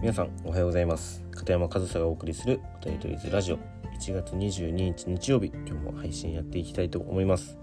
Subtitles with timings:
[0.00, 1.22] 皆さんおはようございます。
[1.30, 3.58] 片山和沙がお送りするお便りとりずラジオ。
[3.98, 5.48] 1月22日日曜日。
[5.48, 7.58] 今日も配信やっていきたいと思います。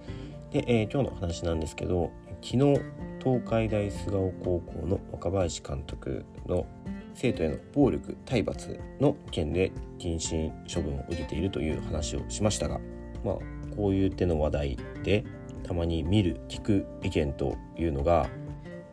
[0.52, 2.12] で、えー、今日の話なんですけど
[2.44, 2.79] 昨日
[3.23, 6.68] 東海大菅生高校の若林監督の
[7.15, 12.79] 生徒への暴力体罰の件で謹慎処分を受けているという話をしましたが
[13.25, 13.35] まあ
[13.75, 15.25] こういう手の話題で
[15.63, 18.29] たまに見る聞く意見というのが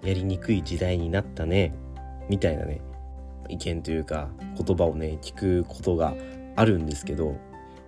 [0.02, 1.74] やりにくい時代になったね
[2.30, 2.80] みたいなね
[3.48, 6.14] 意見というか言葉をね聞くことが
[6.56, 7.36] あるんですけど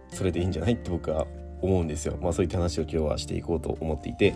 [0.09, 1.27] それでいいんじゃないって僕は
[1.63, 2.19] 思うんですよ。
[2.21, 4.35] まあそういった話を今日はしていこうと思っていて。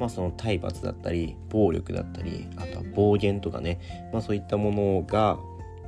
[0.00, 3.78] まあ、その体罰だったり暴力だったりあとは暴言とかね、
[4.12, 5.38] まあ、そういったものが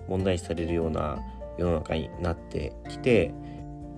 [0.09, 1.19] 問題視されるような
[1.59, 3.35] 世の中になってきて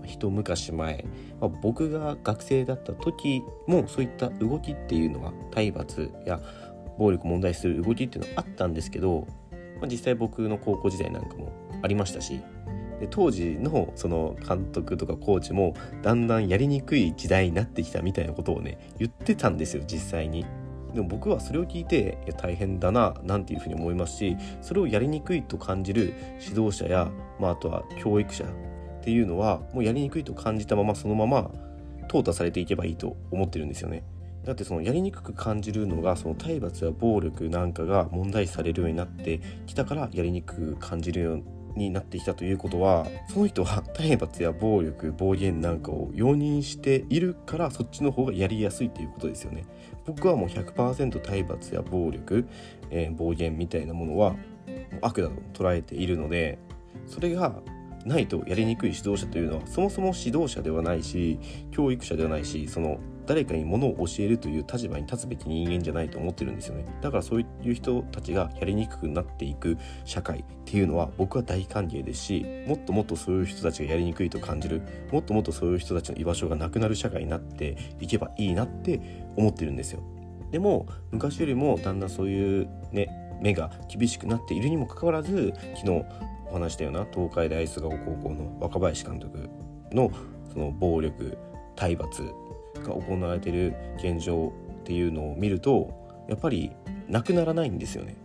[0.07, 1.05] 一昔前、
[1.41, 6.41] まあ、僕が学生だった時もそういった動きっていうのは体罰や
[6.99, 9.27] 暴力問題視する動きっていうのはあったんですけど、
[9.81, 12.41] まあ、実際僕の高校時代なんかもありましたし
[13.01, 20.47] で当時のその監督とかコーチもだんだんやりにくい時代になってきたみたいなことをね言ってたんですよ実際に。
[20.95, 28.49] でも僕はそれを聞いていや大変だななんていうふうに思いますしそれをやりにくいと感じる指導者や、まあ、あとは教育者っ
[29.03, 31.51] ていうのはもうやりにくいと感じたままそのまま
[32.09, 34.05] 淘汰されていけばいいと思ってるんですよね。
[34.47, 41.43] だってそのやりにくく感じるのがその体罰や暴力なんかが問題視されるようになってきたからやりにくく感じるよう
[41.77, 49.65] になってきたということは その人は体罰や暴力暴言なんかを容認しているからそっちの方がやりやすいということですよね。
[50.07, 52.47] 僕はもう100%体罰や暴力、
[52.91, 54.37] えー、暴言みたいなものは
[55.01, 56.59] 悪だと捉えているので
[57.07, 57.61] それが
[58.07, 61.39] ないとやりにくい指導者というのはそもそも指導者ではないし
[61.73, 66.85] 教育者ではないしその誰かに物を教えるという立場に立つべき人間じゃないと思ってるんですよね。
[67.03, 79.01] だからそういう人たちがやりにくくなっていく社会っていうのは僕は大歓迎ですしもっともっとそういう人たちがやりにくいと感じるもっともっとそういう人たちの居場所がなくなる社会になっていけばいいなって
[79.37, 80.01] 思ってるんですよ。
[80.53, 83.09] でも昔よりもだんだんそういうね
[83.43, 86.05] 目が厳しくなっているにもかかわらず昨日
[86.59, 89.49] 話したような東海大菅生高校の若林監督
[89.93, 90.11] の
[90.53, 91.37] その暴力
[91.75, 92.23] 体罰
[92.83, 96.73] が行われている現状っていうのを見るとやっぱり
[97.09, 98.17] なくならないんですよね。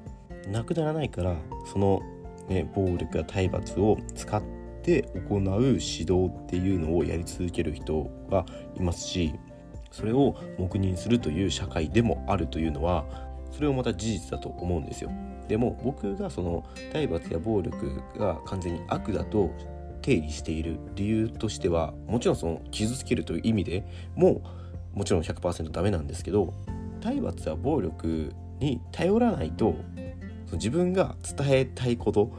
[0.48, 1.36] なくならないから
[1.72, 2.02] その、
[2.50, 4.42] ね、暴力や体罰を使っ
[4.82, 9.36] て行う指導っていうのをやり続ける人がいますし
[9.92, 13.06] それを黙認するという社会でもあるというのは
[13.52, 15.12] それをまた事実だと思うんですよ。
[15.48, 16.64] でも僕がその
[16.94, 19.52] 体罰や暴力が完全に悪だと
[20.02, 23.86] 定義している理由としてはもちろんその傷つけるという意味で
[24.16, 24.42] も
[24.94, 26.54] もちろん100%ダメなんですけど
[27.02, 29.76] 体罰や暴力に頼らないと
[30.54, 32.32] 自分が伝えたいこと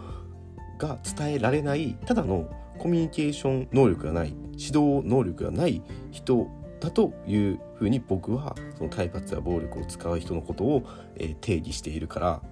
[0.79, 6.49] が伝えられないただのコミュニケーション能力がない指導能力がない人
[6.83, 10.83] だというふうに僕はその体罰や暴力を使う人のことを、
[11.15, 12.43] え定義しているから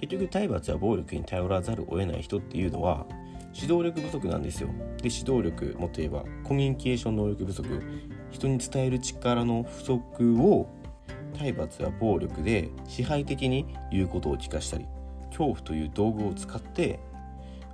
[0.00, 3.06] 結局体罰や暴力に頼らざるを得ない人っていうのは
[3.54, 4.68] 指導力不足なんですよ。
[5.00, 7.68] で指導力もっと言えばコミュニケーション能力不足
[8.32, 10.68] 人に伝える力の不足を
[11.38, 14.86] 体罰や暴力で支配的に言うことを聞かしたり
[15.28, 16.98] 恐怖という道具を使って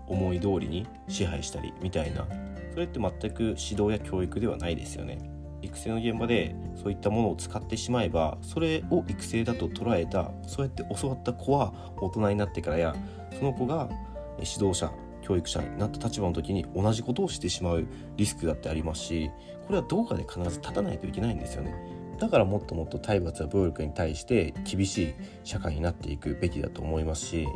[0.06, 2.26] 思い通りに支配したりみたいな
[2.72, 5.31] それって全く指導や教育ではないですよね。
[5.62, 12.94] 育成の現場でそういったものを使ってしまえばそれを育成だと捉えたそうやって教わった子は大人になってからや
[13.38, 13.88] その子が
[14.38, 17.86] 指導者教育者になった立場の時に同じことをしてしまう
[18.16, 19.30] リスクだってありますし
[19.66, 21.74] これはどうかで必ず立たないといけないんですよね。
[22.18, 27.48] だからもっともっと体罰や暴力に対して厳しい社会になっていくべきだと思いますし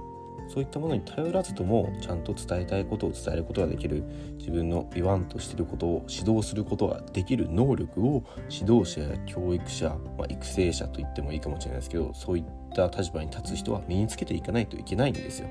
[0.49, 4.05] そういったものに頼らずともちゃんと伝えたいことを伝えることができる
[4.39, 15.49] 自分の言わんとしていることを指導することができる能力を指導者や教育者、まあ、育成者と言ってもいいかもしれないですけどそういった立場に立つ人は身につけていかないといけないんですよ。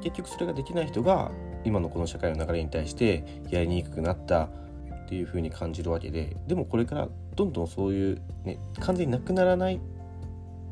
[0.00, 1.30] 結局それができない人が
[1.64, 9.80] 今のこの社会の流れに対してやりにくくなったっていう風に感じるわけででもこれからどんどんそういう、ね、完全になくならない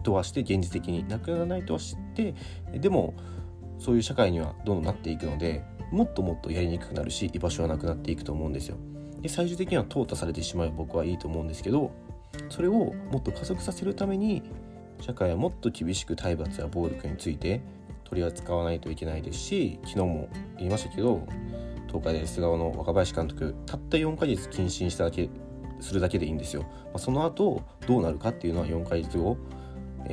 [0.06, 2.34] とはして現実的になくならないとは知って
[2.72, 3.14] でも
[3.80, 8.76] そういう社会にはどんどんなっていくのでもっともっとやりにくくなるし居場所はなくなっていくと思うんですよ。
[9.20, 11.90] で最終的には淘汰されてしまえば僕はいいと思うんですけど
[12.50, 14.42] それをもっと加速させるために
[15.00, 17.62] 社会はもっと厳しく体罰や暴力について
[18.04, 21.26] 取り扱わないといけないですし昨日も言いましたけど
[21.88, 25.28] 東海大菅生の若林監督たった4ヶ月謹慎しただけ
[25.80, 29.36] するだけでいいんですよ、まあ、その後どうなるかっていうのは4ヶ月後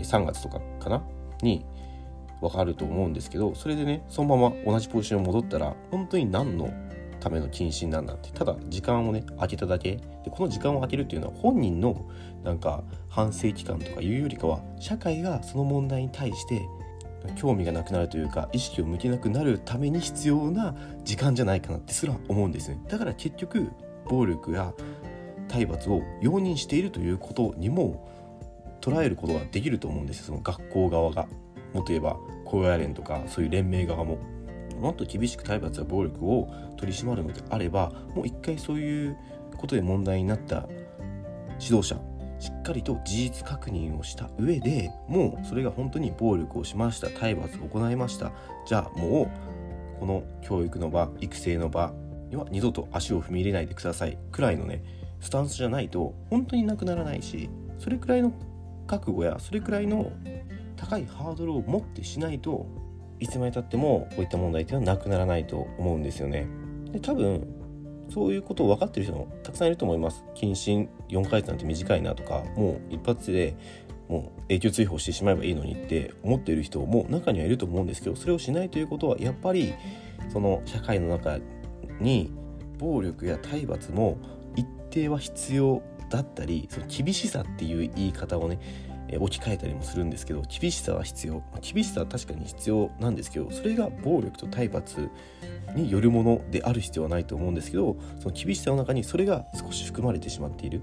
[0.02, 1.04] 3月とかかな？
[1.42, 1.66] に
[2.42, 6.74] わかると思うんですけどそれでねそのまま同じポジションに戻ったら本当に何の
[7.20, 9.96] ための謹慎なんだってただ時間をね空けただけ。
[9.96, 12.06] でこの時間を空けるっていうのは本人の
[12.44, 16.68] なんか反省期間とかいうよりかは社会がその問題に対して
[17.36, 20.76] 興味がなくなるというか意識を向けなくなるために必要な
[21.06, 22.82] 時間じゃないかなってすら思うんですね。
[22.90, 23.70] だから結局
[24.10, 24.74] 暴力や
[25.48, 28.10] 体罰を容認しているということにも
[28.84, 30.26] 捉えることができると思うんですよ。
[30.26, 31.28] その学校側が。
[31.74, 34.20] もっと言えば高野連とかそういう連盟側も。
[34.80, 39.18] もっと厳しく体罰や暴力を取り締まるのであればもう一回そういう
[39.56, 40.68] ことで問題になった
[41.62, 41.96] 指導者
[42.40, 48.34] しっかりと事実確認をした上でもうそれが本当に暴力をしました体罰を行いました。
[48.66, 49.32] じゃあも
[49.98, 51.94] うこの教育の場育成の場
[52.30, 54.84] には二度と足を踏み入れないでくださいくらいのね
[55.22, 57.50] スタンスじゃないと本当になくならないし
[57.80, 58.34] それくらいの
[59.00, 60.12] 覚悟やそれくらいの
[60.76, 62.68] 高いハードルを持ってしないと
[63.20, 66.48] いつまでたってもこういった問題っていうのはなくならないと思うんですよね。
[66.92, 67.48] で多分
[68.10, 70.24] そういうことを分かってる人もたくさんいると思います。
[70.36, 73.56] 謹慎4ヶ月なんて短いなとかもう一発で
[74.10, 79.74] もう永久追放してしまえばいいのにって思っている人も中にはいると思うんですけどそれをしないということはやっぱり
[80.32, 81.40] その社会の中
[82.00, 82.30] に
[82.78, 84.18] 暴力や体罰も
[84.56, 85.82] 一定は必要
[86.14, 88.60] だったりその厳しさっていう言い方をね
[89.18, 91.44] 置き換えたりもするんですけど厳しさは必要。
[91.62, 95.10] 厳しさは確かに必要なんですけどそれが暴力と体罰
[95.76, 100.82] によるものである必要はないと思うんですけどその厳しさの中にそれが少し含まれてしまっている。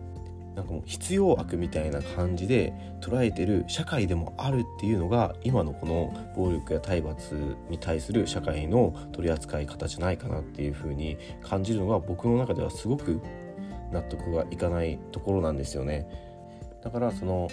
[0.56, 13.22] なんかもう必要悪みたいな感じで捉えてる社会でもあるっていうのが今のこの暴力や体罰に対する社会の取り扱い方じゃないかなっていうふうに感じるのが僕の中ではすごく
[13.92, 16.06] 納得がいかないところなんですよね。
[16.82, 17.48] だからその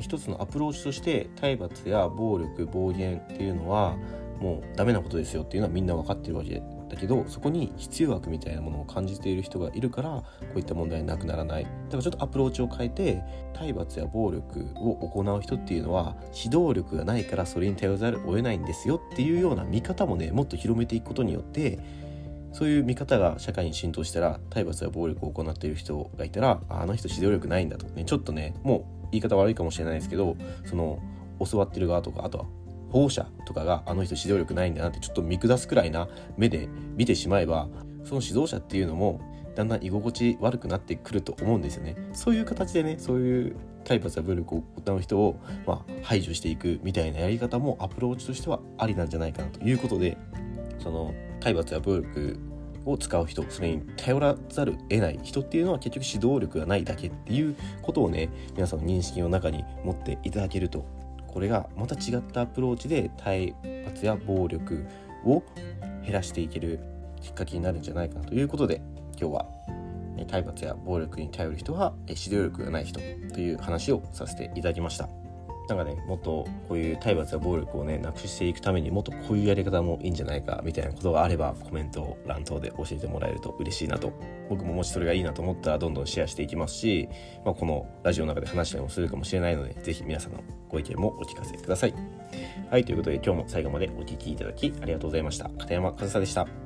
[0.00, 3.96] 一つのアプローチとして体罰や暴力暴言っていうのは
[4.40, 10.24] もうダメなことですよっていうのはみんな分かってるわけだけどそこに必要悪みたいなものを感じている人がいるからこ
[10.56, 13.22] ういった問題なくならないだからちょっとアプローチを変えて
[13.52, 21.78] 体罰や暴力を行う人っていうのは指導力がないからそれに頼らざるを得ないんですよっていうような見方もねもっと広めていくことによって
[22.54, 27.86] そういう見方が社会に浸透したら体罰や暴力を行っている人がいたらあの人指導力ないんだと。
[27.86, 31.00] ねちょっとねもう言い方悪いかもしれないですけどその
[31.50, 32.44] 教わってる側とかあとは
[32.90, 37.68] 保護者とかがあの人指導力ないんだなってちょっと見下すくらいな目で見てしまえば
[38.04, 39.20] その指導者っていうのも
[39.56, 41.96] だんだん居心地悪くなってくると思うんですよね。
[42.12, 50.16] そういう形でねそういう体罰や暴力を行う人を、まあ、排除していくみたいなやり方もアプローチとしてはありなんじゃないかなということで
[50.78, 52.38] その体罰や暴力
[52.86, 60.86] を使う人それに頼らざる得ない人っていうのは結局指導力がないだけっていうことをね皆さんの認識の中に持っていただけると
[61.26, 63.54] これがまた違ったアプローチで体
[63.86, 64.86] 罰や暴力
[65.24, 65.42] を
[66.04, 66.80] 減らしていける
[67.20, 68.82] きっかけになるんじゃないかなということで
[69.18, 69.46] 今日は
[70.28, 73.00] 体罰や暴力に頼る人は指導力がない人
[73.32, 75.23] という話をさせていただきました。
[75.68, 84.12] なんかねもっとこういう体罰や暴力をねなくしていくためにもっとこういうやり方もいいんじゃないかみたいなことがあればコメント欄等で教えてもらえると嬉しいなと
[84.50, 87.08] 僕ももしそれがいいなと思ったらどんどんシェアしていきますし、
[87.44, 91.94] まあ、このラジオの中で話したりもするかもしれないので是非皆さんのご意見もお聞かせください。
[92.70, 96.63] はいということで今日も最後までお聴きいただきありがとうございました片山和沙でした。